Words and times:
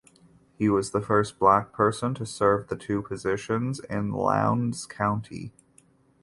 He 0.57 0.67
was 0.67 0.89
the 0.93 1.01
first 1.01 1.37
black 1.37 1.71
person 1.73 2.15
to 2.15 2.25
serve 2.25 2.69
the 2.69 2.75
two 2.75 3.03
positions 3.03 3.79
in 3.81 4.09
Lowndes 4.11 4.87
County. 4.87 5.53